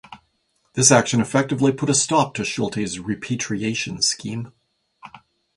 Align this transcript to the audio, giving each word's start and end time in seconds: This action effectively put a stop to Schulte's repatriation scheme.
This 0.73 0.89
action 0.91 1.21
effectively 1.21 1.71
put 1.71 1.87
a 1.91 1.93
stop 1.93 2.33
to 2.33 2.43
Schulte's 2.43 2.97
repatriation 2.97 4.01
scheme. 4.01 4.51